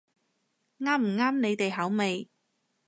[0.79, 2.27] 啱唔啱你哋口味